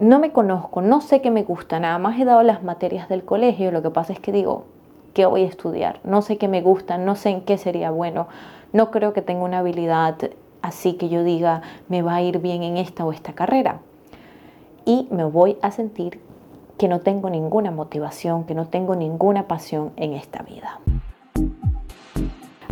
no 0.00 0.18
me 0.18 0.32
conozco, 0.32 0.80
no 0.80 1.00
sé 1.00 1.20
qué 1.20 1.30
me 1.30 1.42
gusta, 1.42 1.80
nada 1.80 1.98
más 1.98 2.18
he 2.20 2.24
dado 2.24 2.42
las 2.42 2.62
materias 2.62 3.08
del 3.08 3.24
colegio, 3.24 3.72
lo 3.72 3.82
que 3.82 3.90
pasa 3.90 4.12
es 4.12 4.20
que 4.20 4.32
digo, 4.32 4.64
¿qué 5.12 5.26
voy 5.26 5.42
a 5.42 5.46
estudiar? 5.46 6.00
No 6.04 6.22
sé 6.22 6.38
qué 6.38 6.46
me 6.46 6.62
gusta, 6.62 6.98
no 6.98 7.16
sé 7.16 7.30
en 7.30 7.40
qué 7.40 7.58
sería 7.58 7.90
bueno, 7.90 8.28
no 8.72 8.90
creo 8.90 9.12
que 9.12 9.22
tenga 9.22 9.42
una 9.42 9.58
habilidad 9.58 10.16
así 10.62 10.94
que 10.94 11.08
yo 11.08 11.24
diga, 11.24 11.62
me 11.88 12.02
va 12.02 12.16
a 12.16 12.22
ir 12.22 12.38
bien 12.38 12.62
en 12.62 12.76
esta 12.76 13.04
o 13.04 13.12
esta 13.12 13.32
carrera. 13.32 13.80
Y 14.84 15.08
me 15.10 15.24
voy 15.24 15.56
a 15.62 15.70
sentir 15.70 16.20
que 16.78 16.88
no 16.88 17.00
tengo 17.00 17.28
ninguna 17.28 17.70
motivación, 17.70 18.44
que 18.44 18.54
no 18.54 18.68
tengo 18.68 18.94
ninguna 18.94 19.48
pasión 19.48 19.92
en 19.96 20.12
esta 20.12 20.42
vida. 20.42 20.80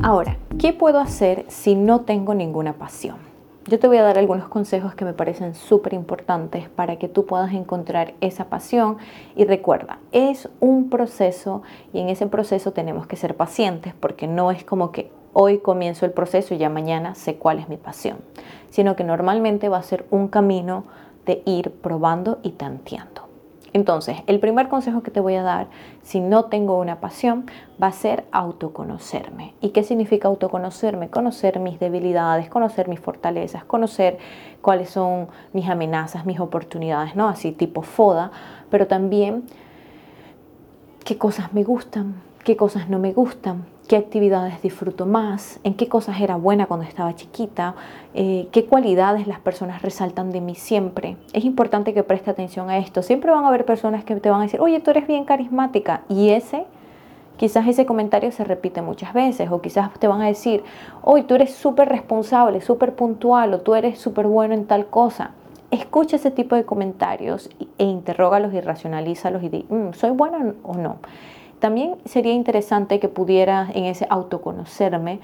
Ahora, 0.03 0.37
¿qué 0.59 0.73
puedo 0.73 1.01
hacer 1.01 1.45
si 1.49 1.75
no 1.75 2.03
tengo 2.03 2.35
ninguna 2.35 2.75
pasión? 2.75 3.26
Yo 3.69 3.81
te 3.81 3.89
voy 3.89 3.97
a 3.97 4.05
dar 4.05 4.17
algunos 4.17 4.47
consejos 4.47 4.95
que 4.95 5.05
me 5.05 5.13
parecen 5.13 5.57
súper 5.57 5.93
importantes 5.93 6.69
para 6.69 7.01
que 7.01 7.09
tú 7.09 7.27
puedas 7.27 7.53
encontrar 7.53 8.15
esa 8.21 8.45
pasión. 8.45 8.99
Y 9.35 9.45
recuerda, 9.45 9.99
es 10.13 10.49
un 10.61 10.89
proceso 10.89 11.63
y 11.93 11.99
en 11.99 12.09
ese 12.09 12.29
proceso 12.29 12.71
tenemos 12.71 13.09
que 13.09 13.17
ser 13.17 13.35
pacientes 13.35 13.93
porque 13.99 14.29
no 14.29 14.53
es 14.53 14.63
como 14.63 14.93
que 14.93 15.11
hoy 15.33 15.59
comienzo 15.59 16.07
el 16.07 16.13
proceso 16.13 16.55
y 16.55 16.59
ya 16.59 16.69
mañana 16.69 17.17
sé 17.17 17.39
cuál 17.39 17.59
es 17.59 17.69
mi 17.69 17.77
pasión, 17.77 18.19
sino 18.71 18.95
que 18.95 19.03
normalmente 19.03 19.69
va 19.69 19.79
a 19.79 19.83
ser 19.83 20.07
un 20.13 20.29
camino 20.29 20.85
de 21.25 21.43
ir 21.45 21.73
probando 21.73 22.39
y 22.45 22.51
tanteando. 22.51 23.26
Entonces, 23.77 24.17
el 24.27 24.41
primer 24.41 24.69
consejo 24.69 25.03
que 25.03 25.11
te 25.11 25.21
voy 25.21 25.35
a 25.35 25.43
dar, 25.43 25.67
si 26.03 26.21
no 26.21 26.47
tengo 26.47 26.79
una 26.79 26.99
pasión, 26.99 27.45
va 27.81 27.89
a 27.89 27.93
ser 27.93 28.25
autoconocerme. 28.33 29.53
¿Y 29.61 29.69
qué 29.69 29.83
significa 29.83 30.29
autoconocerme? 30.29 31.11
Conocer 31.11 31.61
mis 31.61 31.79
debilidades, 31.79 32.49
conocer 32.49 32.89
mis 32.89 33.01
fortalezas, 33.01 33.65
conocer 33.65 34.17
cuáles 34.63 34.89
son 34.89 35.29
mis 35.53 35.69
amenazas, 35.69 36.25
mis 36.25 36.41
oportunidades, 36.41 37.17
¿no? 37.17 37.29
Así 37.29 37.53
tipo 37.53 37.83
FODA, 37.83 38.31
pero 38.71 38.87
también 38.87 39.45
qué 41.05 41.19
cosas 41.19 41.53
me 41.53 41.63
gustan, 41.63 42.15
qué 42.45 42.57
cosas 42.57 42.89
no 42.89 42.99
me 42.99 43.13
gustan, 43.13 43.67
qué 43.87 43.97
actividades 43.97 44.61
disfruto 44.63 45.07
más, 45.07 45.61
en 45.63 45.75
qué 45.75 45.89
cosas 45.89 46.21
era 46.21 46.37
buena 46.37 46.67
cuando 46.67 46.87
estaba 46.87 47.15
chiquita, 47.15 47.75
eh, 48.15 48.49
qué 48.53 48.67
cualidades 48.67 49.27
las 49.27 49.39
personas 49.41 49.83
resaltan 49.83 50.31
de 50.33 50.41
mí 50.41 50.55
siempre. 50.55 51.17
Es 51.33 51.45
importante 51.45 51.95
que 51.95 52.03
preste 52.03 52.31
atención 52.31 52.69
a 52.69 52.79
esto. 52.79 53.03
Siempre 53.03 53.31
van 53.31 53.45
a 53.45 53.49
haber 53.49 53.65
personas 53.65 54.05
que 54.05 54.17
te 54.17 54.31
van 54.31 54.41
a 54.41 54.45
decir, 54.45 54.61
oye, 54.61 54.81
tú 54.81 54.91
eres 54.91 55.07
bien 55.07 55.25
carismática. 55.25 56.03
Y 56.09 56.31
ese, 56.31 56.67
quizás 57.37 57.67
ese 57.69 57.87
comentario 57.87 58.33
se 58.33 58.45
repite 58.45 58.83
muchas 58.83 59.15
veces. 59.15 59.51
O 59.51 59.61
quizás 59.61 59.91
te 59.99 60.09
van 60.09 60.21
a 60.21 60.27
decir, 60.27 60.65
oye, 61.03 61.23
tú 61.23 61.35
eres 61.35 61.55
súper 61.55 61.89
responsable, 61.89 62.61
súper 62.61 62.95
puntual, 62.95 63.55
o 63.55 63.61
tú 63.61 63.75
eres 63.75 63.99
súper 63.99 64.27
bueno 64.27 64.55
en 64.55 64.67
tal 64.67 64.87
cosa. 64.87 65.31
Escucha 65.71 66.17
ese 66.17 66.31
tipo 66.31 66.57
de 66.57 66.65
comentarios 66.65 67.51
e 67.79 67.85
interrógalos 67.85 68.53
y 68.55 68.61
racionalízalos 68.61 69.43
y 69.43 69.49
di, 69.49 69.67
mm, 69.69 69.93
¿soy 69.93 70.11
buena 70.11 70.55
o 70.63 70.75
no? 70.75 70.99
También 71.59 71.97
sería 72.05 72.33
interesante 72.33 73.01
que 73.01 73.09
pudiera 73.09 73.69
en 73.73 73.85
ese 73.85 74.07
autoconocerme 74.11 75.21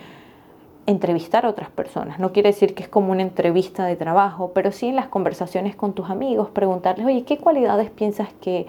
entrevistar 0.87 1.47
a 1.47 1.49
otras 1.49 1.71
personas. 1.71 2.19
No 2.19 2.33
quiere 2.33 2.51
decir 2.51 2.75
que 2.75 2.83
es 2.83 2.89
como 2.89 3.13
una 3.13 3.23
entrevista 3.23 3.85
de 3.85 3.97
trabajo, 3.97 4.51
pero 4.55 4.73
sí 4.73 4.89
en 4.89 4.97
las 4.97 5.07
conversaciones 5.07 5.77
con 5.77 5.93
tus 5.93 6.11
amigos, 6.11 6.51
preguntarles, 6.51 7.07
oye, 7.07 7.25
¿qué 7.25 7.39
cualidades 7.39 7.91
piensas 7.91 8.29
que, 8.41 8.67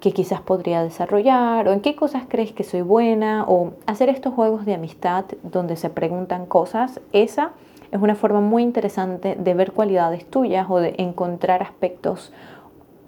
que 0.00 0.12
quizás 0.12 0.40
podría 0.40 0.82
desarrollar? 0.82 1.68
¿O 1.68 1.72
en 1.72 1.80
qué 1.80 1.94
cosas 1.94 2.24
crees 2.28 2.52
que 2.52 2.64
soy 2.64 2.82
buena? 2.82 3.44
O 3.46 3.72
hacer 3.86 4.08
estos 4.08 4.34
juegos 4.34 4.64
de 4.64 4.74
amistad 4.74 5.24
donde 5.42 5.76
se 5.76 5.90
preguntan 5.90 6.46
cosas. 6.46 7.00
Esa 7.12 7.52
es 7.92 8.00
una 8.00 8.16
forma 8.16 8.40
muy 8.40 8.62
interesante 8.62 9.36
de 9.38 9.54
ver 9.54 9.72
cualidades 9.72 10.28
tuyas 10.28 10.66
o 10.68 10.78
de 10.78 10.94
encontrar 10.98 11.62
aspectos 11.62 12.32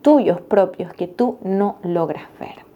tuyos 0.02 0.40
propios 0.40 0.92
que 0.92 1.08
tú 1.08 1.38
no 1.42 1.76
logras 1.82 2.24
ver. 2.38 2.67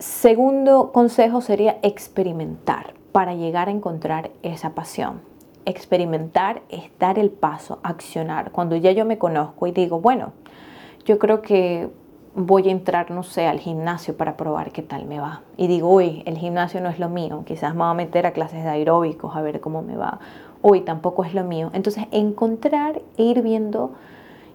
Segundo 0.00 0.92
consejo 0.92 1.42
sería 1.42 1.76
experimentar 1.82 2.94
para 3.12 3.34
llegar 3.34 3.68
a 3.68 3.70
encontrar 3.70 4.30
esa 4.42 4.70
pasión. 4.70 5.20
Experimentar 5.66 6.62
es 6.70 6.84
dar 6.98 7.18
el 7.18 7.28
paso, 7.28 7.80
accionar. 7.82 8.50
Cuando 8.50 8.76
ya 8.76 8.92
yo 8.92 9.04
me 9.04 9.18
conozco 9.18 9.66
y 9.66 9.72
digo, 9.72 10.00
bueno, 10.00 10.32
yo 11.04 11.18
creo 11.18 11.42
que 11.42 11.90
voy 12.34 12.68
a 12.68 12.72
entrar, 12.72 13.10
no 13.10 13.22
sé, 13.22 13.46
al 13.46 13.60
gimnasio 13.60 14.16
para 14.16 14.38
probar 14.38 14.72
qué 14.72 14.80
tal 14.80 15.04
me 15.04 15.20
va. 15.20 15.42
Y 15.58 15.66
digo, 15.66 15.92
uy, 15.92 16.22
el 16.24 16.38
gimnasio 16.38 16.80
no 16.80 16.88
es 16.88 16.98
lo 16.98 17.10
mío, 17.10 17.42
quizás 17.44 17.74
me 17.74 17.80
voy 17.80 17.90
a 17.90 17.94
meter 17.94 18.24
a 18.24 18.32
clases 18.32 18.64
de 18.64 18.70
aeróbicos 18.70 19.36
a 19.36 19.42
ver 19.42 19.60
cómo 19.60 19.82
me 19.82 19.98
va. 19.98 20.18
Uy, 20.62 20.80
tampoco 20.80 21.24
es 21.24 21.34
lo 21.34 21.44
mío. 21.44 21.70
Entonces, 21.74 22.06
encontrar 22.10 23.02
e 23.18 23.22
ir 23.22 23.42
viendo 23.42 23.90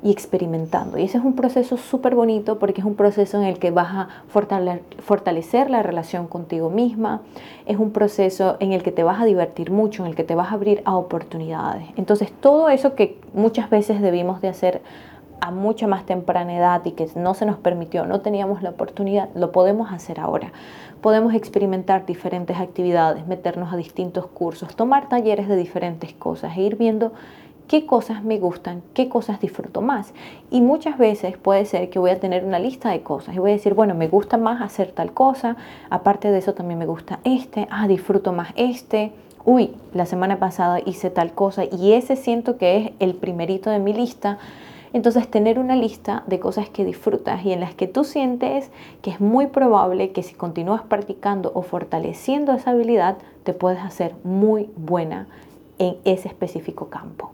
y 0.05 0.11
experimentando. 0.11 0.99
Y 0.99 1.03
ese 1.03 1.17
es 1.17 1.23
un 1.23 1.33
proceso 1.33 1.77
súper 1.77 2.13
bonito 2.13 2.59
porque 2.59 2.81
es 2.81 2.85
un 2.85 2.93
proceso 2.93 3.41
en 3.41 3.47
el 3.47 3.57
que 3.57 3.71
vas 3.71 3.87
a 3.89 4.07
fortalecer 4.27 5.71
la 5.71 5.81
relación 5.81 6.27
contigo 6.27 6.69
misma, 6.69 7.23
es 7.65 7.79
un 7.79 7.89
proceso 7.89 8.55
en 8.59 8.71
el 8.71 8.83
que 8.83 8.91
te 8.91 9.01
vas 9.01 9.19
a 9.19 9.25
divertir 9.25 9.71
mucho, 9.71 10.03
en 10.03 10.09
el 10.09 10.15
que 10.15 10.23
te 10.23 10.35
vas 10.35 10.51
a 10.51 10.53
abrir 10.53 10.83
a 10.85 10.95
oportunidades. 10.95 11.87
Entonces 11.95 12.31
todo 12.31 12.69
eso 12.69 12.93
que 12.93 13.19
muchas 13.33 13.71
veces 13.71 13.99
debimos 13.99 14.41
de 14.41 14.49
hacer 14.49 14.83
a 15.41 15.49
mucha 15.49 15.87
más 15.87 16.05
temprana 16.05 16.55
edad 16.55 16.85
y 16.85 16.91
que 16.91 17.07
no 17.15 17.33
se 17.33 17.47
nos 17.47 17.57
permitió, 17.57 18.05
no 18.05 18.21
teníamos 18.21 18.61
la 18.61 18.69
oportunidad, 18.69 19.29
lo 19.33 19.51
podemos 19.51 19.91
hacer 19.91 20.19
ahora. 20.19 20.51
Podemos 21.01 21.33
experimentar 21.33 22.05
diferentes 22.05 22.57
actividades, 22.57 23.25
meternos 23.25 23.73
a 23.73 23.75
distintos 23.75 24.27
cursos, 24.27 24.75
tomar 24.75 25.09
talleres 25.09 25.47
de 25.47 25.55
diferentes 25.55 26.13
cosas 26.13 26.55
e 26.57 26.61
ir 26.61 26.75
viendo 26.75 27.11
qué 27.67 27.85
cosas 27.85 28.23
me 28.23 28.39
gustan, 28.39 28.83
qué 28.93 29.09
cosas 29.09 29.39
disfruto 29.39 29.81
más. 29.81 30.13
Y 30.51 30.61
muchas 30.61 30.97
veces 30.97 31.37
puede 31.37 31.65
ser 31.65 31.89
que 31.89 31.99
voy 31.99 32.11
a 32.11 32.19
tener 32.19 32.45
una 32.45 32.59
lista 32.59 32.89
de 32.89 33.01
cosas 33.01 33.35
y 33.35 33.39
voy 33.39 33.51
a 33.51 33.53
decir, 33.53 33.73
bueno, 33.73 33.95
me 33.95 34.07
gusta 34.07 34.37
más 34.37 34.61
hacer 34.61 34.91
tal 34.91 35.13
cosa, 35.13 35.57
aparte 35.89 36.31
de 36.31 36.39
eso 36.39 36.53
también 36.53 36.79
me 36.79 36.85
gusta 36.85 37.19
este, 37.23 37.67
ah, 37.71 37.87
disfruto 37.87 38.33
más 38.33 38.49
este, 38.55 39.11
uy, 39.45 39.71
la 39.93 40.05
semana 40.05 40.39
pasada 40.39 40.79
hice 40.85 41.09
tal 41.09 41.33
cosa 41.33 41.63
y 41.65 41.93
ese 41.93 42.15
siento 42.15 42.57
que 42.57 42.77
es 42.77 42.91
el 42.99 43.15
primerito 43.15 43.69
de 43.69 43.79
mi 43.79 43.93
lista. 43.93 44.39
Entonces 44.93 45.29
tener 45.29 45.59
una 45.59 45.75
lista 45.75 46.23
de 46.25 46.39
cosas 46.39 46.69
que 46.69 46.85
disfrutas 46.85 47.43
y 47.43 47.51
en 47.51 47.59
las 47.59 47.75
que 47.75 47.85
tú 47.85 48.05
sientes 48.05 48.71
que 49.01 49.11
es 49.11 49.19
muy 49.19 49.47
probable 49.47 50.11
que 50.11 50.23
si 50.23 50.33
continúas 50.33 50.83
practicando 50.83 51.51
o 51.53 51.63
fortaleciendo 51.63 52.53
esa 52.53 52.71
habilidad, 52.71 53.17
te 53.43 53.51
puedes 53.51 53.81
hacer 53.81 54.15
muy 54.23 54.69
buena 54.77 55.27
en 55.79 55.97
ese 56.05 56.29
específico 56.29 56.87
campo. 56.89 57.31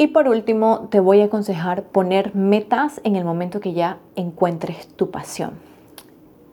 Y 0.00 0.06
por 0.06 0.28
último, 0.28 0.86
te 0.90 1.00
voy 1.00 1.22
a 1.22 1.24
aconsejar 1.24 1.82
poner 1.82 2.32
metas 2.32 3.00
en 3.02 3.16
el 3.16 3.24
momento 3.24 3.58
que 3.58 3.72
ya 3.72 3.98
encuentres 4.14 4.86
tu 4.94 5.10
pasión. 5.10 5.54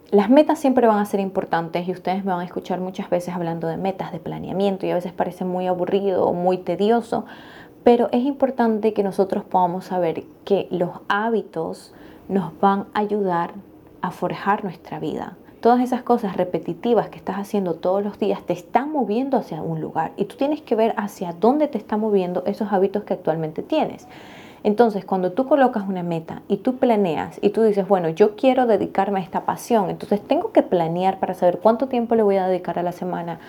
Las 0.09 0.31
metas 0.31 0.57
siempre 0.57 0.87
van 0.87 0.97
a 0.97 1.05
ser 1.05 1.19
importantes 1.19 1.87
y 1.87 1.91
ustedes 1.91 2.25
me 2.25 2.31
van 2.31 2.41
a 2.41 2.45
escuchar 2.45 2.79
muchas 2.79 3.07
veces 3.11 3.35
hablando 3.35 3.67
de 3.67 3.77
metas, 3.77 4.11
de 4.11 4.19
planeamiento 4.19 4.87
y 4.87 4.89
a 4.89 4.95
veces 4.95 5.13
parece 5.13 5.45
muy 5.45 5.67
aburrido 5.67 6.25
o 6.25 6.33
muy 6.33 6.57
tedioso, 6.57 7.25
pero 7.83 8.09
es 8.11 8.23
importante 8.23 8.93
que 8.93 9.03
nosotros 9.03 9.43
podamos 9.43 9.85
saber 9.85 10.23
que 10.43 10.67
los 10.71 11.01
hábitos 11.07 11.93
nos 12.27 12.59
van 12.59 12.87
a 12.95 13.01
ayudar 13.01 13.53
a 14.01 14.09
forjar 14.09 14.63
nuestra 14.63 14.99
vida 14.99 15.37
todas 15.65 15.81
esas 15.81 16.03
cosas 16.03 16.37
repetitivas 16.37 17.09
que 17.09 17.17
estás 17.17 17.37
haciendo 17.37 17.73
todos 17.73 18.03
los 18.03 18.19
días 18.19 18.39
te 18.43 18.53
están 18.53 18.91
moviendo 18.91 19.35
hacia 19.35 19.63
un 19.63 19.81
lugar 19.81 20.11
y 20.15 20.25
tú 20.25 20.35
tienes 20.35 20.61
que 20.61 20.75
ver 20.75 20.93
hacia 20.95 21.33
dónde 21.33 21.67
te 21.67 21.79
están 21.79 22.01
moviendo 22.01 22.43
esos 22.45 22.71
hábitos 22.71 23.03
que 23.03 23.15
actualmente 23.15 23.63
tienes. 23.63 24.07
Entonces, 24.61 25.05
cuando 25.05 25.31
tú 25.31 25.47
colocas 25.47 25.85
una 25.89 26.03
meta 26.03 26.43
y 26.47 26.57
tú 26.57 26.75
planeas 26.75 27.39
y 27.41 27.49
tú 27.49 27.63
dices, 27.63 27.87
bueno, 27.87 28.09
yo 28.09 28.35
quiero 28.35 28.67
dedicarme 28.67 29.21
a 29.21 29.23
esta 29.23 29.47
pasión, 29.47 29.89
entonces 29.89 30.21
tengo 30.21 30.51
que 30.51 30.61
planear 30.61 31.19
para 31.19 31.33
saber 31.33 31.57
cuánto 31.57 31.87
tiempo 31.87 32.13
le 32.13 32.21
voy 32.21 32.35
a 32.35 32.45
dedicar 32.45 32.77
a 32.77 32.83
la 32.83 32.91
semana, 32.91 33.39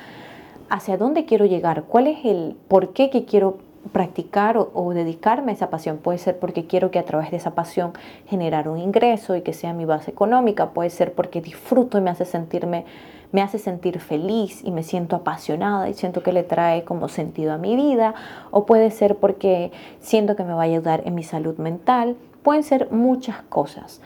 hacia 0.71 0.97
dónde 0.97 1.27
quiero 1.27 1.45
llegar, 1.45 1.83
cuál 1.83 2.07
es 2.07 2.25
el 2.25 2.57
por 2.67 2.95
qué 2.95 3.11
que 3.11 3.27
quiero 3.27 3.59
practicar 3.93 4.57
o, 4.57 4.93
dedicarme 4.93 5.53
a 5.53 5.55
esa 5.55 5.71
pasión. 5.71 5.99
Puede 5.99 6.19
ser 6.19 6.39
porque 6.39 6.67
quiero 6.67 6.91
que 6.91 6.99
a 6.99 7.05
través 7.05 7.31
de 7.31 7.37
esa 7.37 7.55
pasión 7.55 7.93
generar 8.27 8.69
un 8.69 8.79
ingreso 8.79 9.37
y 9.37 9.43
que 9.43 9.53
sea 9.53 9.73
mi 9.73 9.85
base 9.85 10.11
económica. 10.11 10.71
Puede 10.71 10.91
ser 10.91 11.13
porque 11.13 11.41
disfruto 11.41 11.99
y 11.99 12.01
me 12.01 12.11
hace 12.11 12.25
sentirme 12.25 12.85
me 13.33 13.43
hace 13.43 13.59
sentir 13.59 13.99
feliz 13.99 14.63
y 14.65 14.71
me 14.71 14.83
siento 14.83 15.17
apasionada 15.17 15.89
y 15.89 15.95
siento 15.95 16.23
que 16.23 16.33
le 16.33 16.45
trae 16.45 16.85
como 16.85 17.09
sentido 17.09 17.53
a 17.53 17.59
mi 17.59 17.77
vida. 17.77 18.15
O 18.51 18.67
puede 18.67 18.91
ser 18.91 19.17
porque 19.17 19.73
siento 20.01 20.37
que 20.37 20.45
me 20.45 20.55
va 20.55 20.63
a 20.63 20.67
ayudar 20.67 21.03
en 21.05 21.15
mi 21.15 21.23
salud 21.23 21.59
mental. 21.59 22.17
Pueden 22.43 22.63
ser 22.63 22.91
muchas 22.93 23.43
cosas. 23.43 24.01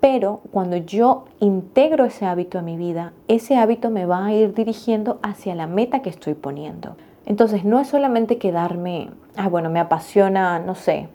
Pero 0.00 0.40
cuando 0.50 0.76
yo 0.76 1.24
integro 1.40 2.04
ese 2.04 2.26
hábito 2.26 2.58
a 2.58 2.62
mi 2.62 2.76
vida, 2.76 3.12
ese 3.26 3.56
hábito 3.56 3.90
me 3.90 4.04
va 4.04 4.26
a 4.26 4.34
ir 4.34 4.52
dirigiendo 4.52 5.18
hacia 5.22 5.54
la 5.54 5.66
meta 5.66 6.02
que 6.02 6.10
estoy 6.10 6.34
poniendo. 6.34 6.96
Entonces 7.26 7.64
no 7.64 7.80
es 7.80 7.88
solamente 7.88 8.38
quedarme, 8.38 9.10
ah, 9.36 9.48
bueno, 9.48 9.70
me 9.70 9.80
apasiona, 9.80 10.58
no 10.58 10.74
sé, 10.74 11.08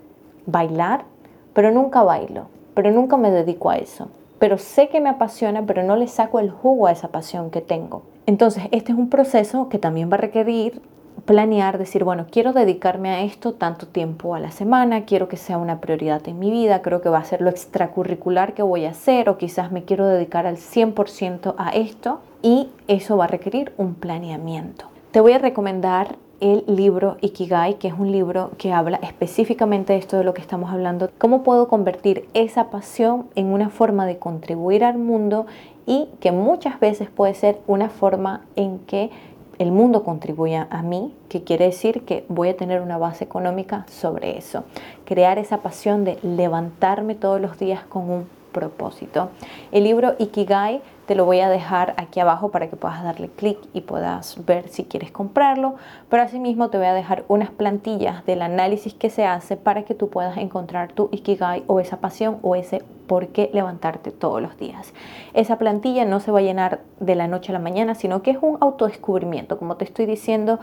bailar, 0.45 1.05
pero 1.53 1.71
nunca 1.71 2.03
bailo, 2.03 2.47
pero 2.73 2.91
nunca 2.91 3.17
me 3.17 3.31
dedico 3.31 3.69
a 3.69 3.77
eso. 3.77 4.09
Pero 4.39 4.57
sé 4.57 4.87
que 4.87 5.01
me 5.01 5.09
apasiona, 5.09 5.65
pero 5.65 5.83
no 5.83 5.95
le 5.95 6.07
saco 6.07 6.39
el 6.39 6.49
jugo 6.49 6.87
a 6.87 6.91
esa 6.91 7.09
pasión 7.09 7.51
que 7.51 7.61
tengo. 7.61 8.03
Entonces 8.25 8.63
este 8.71 8.91
es 8.91 8.97
un 8.97 9.09
proceso 9.09 9.69
que 9.69 9.79
también 9.79 10.09
va 10.09 10.15
a 10.15 10.21
requerir 10.21 10.81
planear, 11.25 11.77
decir, 11.77 12.03
bueno, 12.03 12.25
quiero 12.31 12.53
dedicarme 12.53 13.09
a 13.09 13.21
esto 13.21 13.53
tanto 13.53 13.87
tiempo 13.87 14.35
a 14.35 14.39
la 14.39 14.51
semana, 14.51 15.05
quiero 15.05 15.27
que 15.27 15.37
sea 15.37 15.57
una 15.57 15.79
prioridad 15.79 16.27
en 16.27 16.39
mi 16.39 16.49
vida, 16.49 16.81
creo 16.81 17.01
que 17.01 17.09
va 17.09 17.19
a 17.19 17.23
ser 17.23 17.41
lo 17.41 17.49
extracurricular 17.49 18.53
que 18.53 18.63
voy 18.63 18.85
a 18.85 18.91
hacer 18.91 19.29
o 19.29 19.37
quizás 19.37 19.71
me 19.71 19.83
quiero 19.83 20.07
dedicar 20.07 20.47
al 20.47 20.57
100% 20.57 21.55
a 21.57 21.69
esto 21.69 22.21
y 22.41 22.69
eso 22.87 23.17
va 23.17 23.25
a 23.25 23.27
requerir 23.27 23.73
un 23.77 23.95
planeamiento. 23.95 24.85
Te 25.11 25.21
voy 25.21 25.33
a 25.33 25.39
recomendar 25.39 26.17
el 26.39 26.63
libro 26.67 27.17
Ikigai, 27.21 27.79
que 27.79 27.87
es 27.87 27.95
un 27.97 28.11
libro 28.11 28.51
que 28.59 28.71
habla 28.71 28.99
específicamente 29.01 29.93
de 29.93 29.99
esto 29.99 30.17
de 30.17 30.23
lo 30.23 30.35
que 30.35 30.41
estamos 30.41 30.71
hablando, 30.71 31.09
cómo 31.17 31.41
puedo 31.41 31.67
convertir 31.67 32.29
esa 32.35 32.69
pasión 32.69 33.25
en 33.33 33.47
una 33.47 33.71
forma 33.71 34.05
de 34.05 34.19
contribuir 34.19 34.83
al 34.83 34.99
mundo 34.99 35.47
y 35.87 36.09
que 36.19 36.31
muchas 36.31 36.79
veces 36.79 37.09
puede 37.09 37.33
ser 37.33 37.59
una 37.65 37.89
forma 37.89 38.45
en 38.55 38.77
que 38.77 39.09
el 39.57 39.71
mundo 39.71 40.03
contribuya 40.03 40.67
a 40.69 40.83
mí, 40.83 41.15
que 41.27 41.43
quiere 41.43 41.65
decir 41.65 42.03
que 42.05 42.23
voy 42.29 42.49
a 42.49 42.55
tener 42.55 42.79
una 42.79 42.99
base 42.99 43.23
económica 43.23 43.87
sobre 43.89 44.37
eso. 44.37 44.63
Crear 45.05 45.39
esa 45.39 45.57
pasión 45.63 46.05
de 46.05 46.19
levantarme 46.21 47.15
todos 47.15 47.41
los 47.41 47.57
días 47.57 47.83
con 47.83 48.11
un 48.11 48.38
propósito. 48.51 49.29
El 49.71 49.83
libro 49.83 50.15
Ikigai 50.19 50.81
te 51.05 51.15
lo 51.15 51.25
voy 51.25 51.39
a 51.39 51.49
dejar 51.49 51.95
aquí 51.97 52.19
abajo 52.19 52.49
para 52.49 52.69
que 52.69 52.75
puedas 52.75 53.03
darle 53.03 53.29
clic 53.29 53.57
y 53.73 53.81
puedas 53.81 54.45
ver 54.45 54.69
si 54.69 54.83
quieres 54.83 55.11
comprarlo. 55.11 55.73
Pero 56.07 56.21
asimismo 56.21 56.69
te 56.69 56.77
voy 56.77 56.85
a 56.85 56.93
dejar 56.93 57.25
unas 57.27 57.49
plantillas 57.49 58.25
del 58.25 58.43
análisis 58.43 58.93
que 58.93 59.09
se 59.09 59.25
hace 59.25 59.57
para 59.57 59.83
que 59.83 59.95
tú 59.95 60.09
puedas 60.09 60.37
encontrar 60.37 60.91
tu 60.91 61.09
Ikigai 61.11 61.63
o 61.65 61.79
esa 61.79 61.97
pasión 61.97 62.37
o 62.43 62.55
ese 62.55 62.83
por 63.07 63.29
qué 63.29 63.49
levantarte 63.53 64.11
todos 64.11 64.39
los 64.39 64.55
días. 64.57 64.93
Esa 65.33 65.57
plantilla 65.57 66.05
no 66.05 66.19
se 66.19 66.31
va 66.31 66.39
a 66.39 66.43
llenar 66.43 66.81
de 66.99 67.15
la 67.15 67.27
noche 67.27 67.51
a 67.51 67.53
la 67.53 67.59
mañana, 67.59 67.95
sino 67.95 68.21
que 68.21 68.29
es 68.29 68.37
un 68.39 68.57
autodescubrimiento. 68.61 69.57
Como 69.57 69.77
te 69.77 69.85
estoy 69.85 70.05
diciendo, 70.05 70.59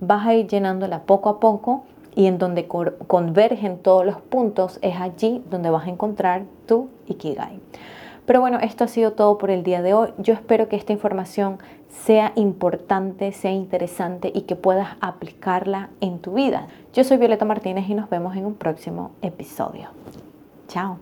vas 0.00 0.26
a 0.26 0.34
ir 0.34 0.46
llenándola 0.46 1.00
poco 1.02 1.28
a 1.28 1.40
poco 1.40 1.84
y 2.14 2.26
en 2.26 2.38
donde 2.38 2.66
convergen 2.66 3.78
todos 3.78 4.04
los 4.04 4.20
puntos 4.20 4.78
es 4.82 4.96
allí 5.00 5.42
donde 5.50 5.70
vas 5.70 5.86
a 5.86 5.90
encontrar 5.90 6.44
tu 6.66 6.88
Ikigai. 7.06 7.60
Pero 8.26 8.40
bueno, 8.40 8.58
esto 8.60 8.84
ha 8.84 8.88
sido 8.88 9.12
todo 9.12 9.38
por 9.38 9.50
el 9.50 9.62
día 9.62 9.82
de 9.82 9.94
hoy. 9.94 10.12
Yo 10.18 10.34
espero 10.34 10.68
que 10.68 10.76
esta 10.76 10.92
información 10.92 11.58
sea 11.88 12.32
importante, 12.36 13.32
sea 13.32 13.50
interesante 13.50 14.30
y 14.32 14.42
que 14.42 14.54
puedas 14.54 14.96
aplicarla 15.00 15.90
en 16.00 16.20
tu 16.20 16.34
vida. 16.34 16.68
Yo 16.92 17.02
soy 17.02 17.16
Violeta 17.16 17.44
Martínez 17.44 17.88
y 17.88 17.94
nos 17.94 18.08
vemos 18.08 18.36
en 18.36 18.46
un 18.46 18.54
próximo 18.54 19.10
episodio. 19.22 19.88
Chao. 20.68 20.98